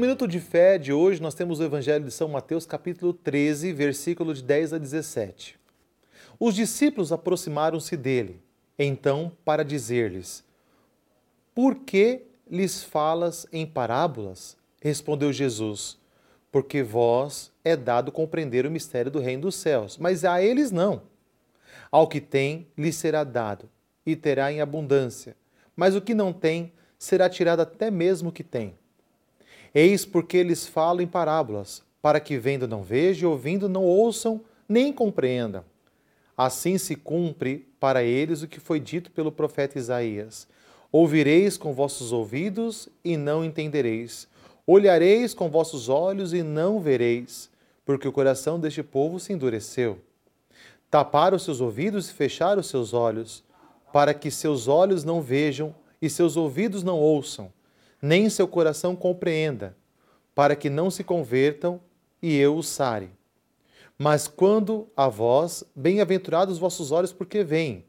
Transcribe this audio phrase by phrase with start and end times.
[0.00, 4.34] minuto de fé de hoje, nós temos o Evangelho de São Mateus, capítulo 13, versículo
[4.34, 5.58] de 10 a 17.
[6.38, 8.42] Os discípulos aproximaram-se dele,
[8.78, 10.42] então, para dizer-lhes:
[11.54, 14.56] Por que lhes falas em parábolas?
[14.82, 15.98] Respondeu Jesus:
[16.50, 21.02] Porque vós é dado compreender o mistério do reino dos céus, mas a eles não.
[21.90, 23.68] Ao que tem, lhe será dado,
[24.04, 25.36] e terá em abundância,
[25.76, 28.74] mas o que não tem, será tirado até mesmo o que tem.
[29.74, 34.42] Eis porque lhes falo em parábolas, para que vendo não vejam e ouvindo não ouçam,
[34.68, 35.64] nem compreendam.
[36.36, 40.46] Assim se cumpre para eles o que foi dito pelo profeta Isaías:
[40.92, 44.28] Ouvireis com vossos ouvidos e não entendereis.
[44.66, 47.50] Olhareis com vossos olhos e não vereis,
[47.84, 49.98] porque o coração deste povo se endureceu.
[50.90, 53.42] Taparam os seus ouvidos e fecharam os seus olhos,
[53.92, 57.52] para que seus olhos não vejam e seus ouvidos não ouçam
[58.00, 59.76] nem seu coração compreenda,
[60.34, 61.80] para que não se convertam
[62.22, 63.10] e eu os sare.
[63.98, 67.84] Mas quando a vós, bem-aventurados os vossos olhos, porque veem,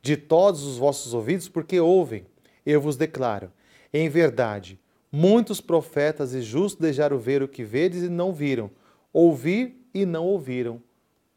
[0.00, 2.26] de todos os vossos ouvidos, porque ouvem,
[2.66, 3.52] eu vos declaro,
[3.92, 8.70] em verdade, muitos profetas e justos deixaram ver o que vedes e não viram,
[9.12, 10.82] ouvir e não ouviram.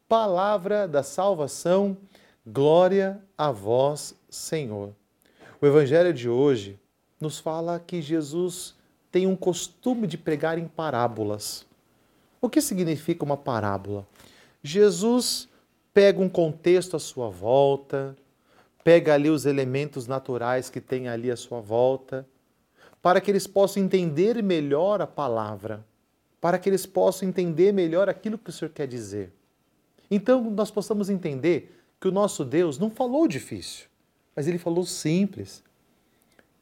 [0.08, 1.96] Palavra da salvação,
[2.44, 4.92] glória a vós, Senhor.
[5.58, 6.78] O evangelho de hoje
[7.18, 8.74] nos fala que Jesus
[9.10, 11.64] tem um costume de pregar em parábolas.
[12.42, 14.06] O que significa uma parábola?
[14.62, 15.48] Jesus
[15.94, 18.14] pega um contexto à sua volta,
[18.84, 22.26] pega ali os elementos naturais que tem ali à sua volta,
[23.00, 25.82] para que eles possam entender melhor a palavra,
[26.38, 29.32] para que eles possam entender melhor aquilo que o Senhor quer dizer.
[30.10, 33.86] Então, nós possamos entender que o nosso Deus não falou difícil,
[34.36, 35.64] mas ele falou simples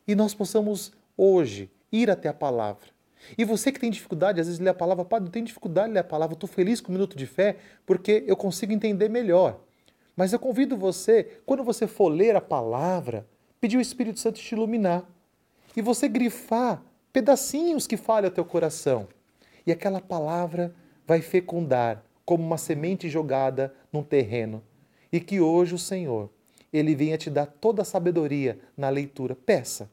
[0.07, 2.95] e nós possamos hoje ir até a palavra.
[3.37, 5.95] E você que tem dificuldade, às vezes, ler a palavra, Padre, eu tenho dificuldade de
[5.95, 9.61] ler a palavra, estou feliz com o minuto de fé, porque eu consigo entender melhor.
[10.15, 13.27] Mas eu convido você, quando você for ler a palavra,
[13.61, 15.05] pedir o Espírito Santo te iluminar.
[15.77, 19.09] E você grifar pedacinhos que falem ao teu coração.
[19.67, 20.75] E aquela palavra
[21.07, 24.63] vai fecundar como uma semente jogada num terreno.
[25.11, 26.31] E que hoje o Senhor,
[26.75, 29.35] Ele venha te dar toda a sabedoria na leitura.
[29.35, 29.89] Peça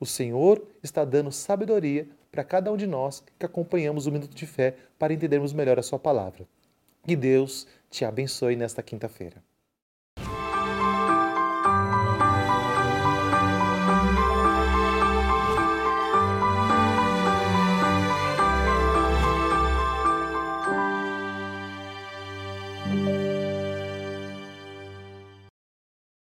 [0.00, 4.46] o Senhor está dando sabedoria para cada um de nós que acompanhamos o Minuto de
[4.46, 6.46] Fé para entendermos melhor a Sua palavra.
[7.04, 9.42] Que Deus te abençoe nesta quinta-feira.
[22.88, 23.17] thank